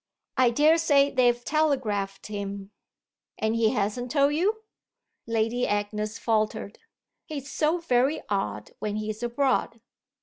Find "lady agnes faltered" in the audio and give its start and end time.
5.27-6.79